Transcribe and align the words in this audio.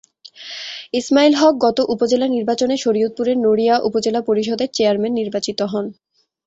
ইসমাইল 0.93 1.33
হক 1.35 1.55
গত 1.65 1.77
উপজেলা 1.93 2.27
নির্বাচনে 2.27 2.75
শরীয়তপুরের 2.77 3.37
নড়িয়া 3.39 3.75
উপজেলা 3.87 4.21
পরিষদের 4.27 4.69
চেয়ারম্যান 4.73 5.13
নির্বাচিত 5.19 5.59
হন। 5.71 5.85